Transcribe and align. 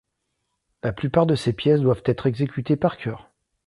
La 0.81 0.93
plupart 0.93 1.27
de 1.27 1.35
ces 1.35 1.53
pièces 1.53 1.81
doivent 1.81 2.01
être 2.05 2.25
exécutées 2.25 2.75
par 2.75 2.97
cœur. 2.97 3.29